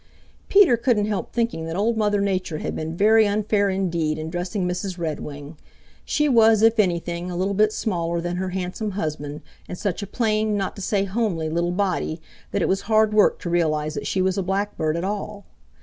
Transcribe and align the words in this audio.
Peter 0.49 0.77
couldn't 0.77 1.05
help 1.05 1.31
thinking 1.31 1.65
that 1.67 1.75
Old 1.75 1.95
Mother 1.95 2.21
Nature 2.21 2.57
had 2.57 2.75
been 2.75 2.97
very 2.97 3.27
unfair 3.27 3.69
indeed 3.69 4.17
in 4.17 4.31
dressing 4.31 4.67
Mrs. 4.67 4.97
Redwing. 4.97 5.57
She 6.03 6.27
was, 6.27 6.63
if 6.63 6.79
anything, 6.79 7.29
a 7.29 7.35
little 7.35 7.53
bit 7.53 7.71
smaller 7.71 8.19
than 8.19 8.37
her 8.37 8.49
handsome 8.49 8.93
husband, 8.93 9.41
and 9.69 9.77
such 9.77 10.01
a 10.01 10.07
plain, 10.07 10.57
not 10.57 10.75
to 10.77 10.81
say 10.81 11.03
homely, 11.03 11.49
little 11.49 11.69
body 11.69 12.19
that 12.49 12.63
it 12.63 12.67
was 12.67 12.81
hard 12.89 13.13
work 13.13 13.37
to 13.41 13.49
realize 13.51 13.93
that 13.93 14.07
she 14.07 14.23
was 14.23 14.39
a 14.39 14.41
Blackbird 14.41 14.97
at 14.97 15.03
all. 15.03 15.45